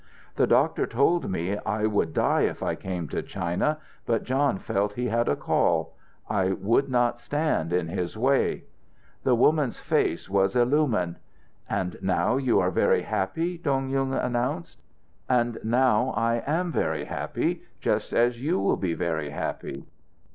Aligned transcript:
"The 0.35 0.47
doctor 0.47 0.87
told 0.87 1.29
me 1.29 1.59
I 1.59 1.85
would 1.85 2.11
die 2.15 2.41
if 2.41 2.63
I 2.63 2.73
came 2.73 3.07
to 3.09 3.21
China, 3.21 3.77
but 4.07 4.23
John 4.23 4.57
felt 4.57 4.93
he 4.93 5.05
had 5.09 5.29
a 5.29 5.35
call. 5.35 5.95
I 6.27 6.53
would 6.53 6.89
not 6.89 7.19
stand 7.19 7.71
in 7.71 7.87
his 7.87 8.17
way." 8.17 8.63
The 9.23 9.35
woman's 9.35 9.77
face 9.79 10.27
was 10.27 10.55
illumined. 10.55 11.19
"And 11.69 11.97
now 12.01 12.37
you 12.37 12.59
are 12.59 12.71
very 12.71 13.03
happy?" 13.03 13.59
Dong 13.59 13.89
Yung 13.89 14.11
announced. 14.15 14.81
"And 15.29 15.59
now 15.63 16.15
I 16.17 16.41
am 16.47 16.71
very 16.71 17.05
happy; 17.05 17.61
just 17.79 18.11
as 18.11 18.41
you 18.41 18.59
will 18.59 18.77
be 18.77 18.95
very 18.95 19.29
happy." 19.29 19.85